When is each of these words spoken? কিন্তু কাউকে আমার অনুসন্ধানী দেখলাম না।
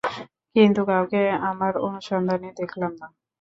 কিন্তু 0.55 0.81
কাউকে 0.85 1.21
আমার 1.49 1.73
অনুসন্ধানী 1.87 2.49
দেখলাম 2.59 2.91
না। 3.01 3.07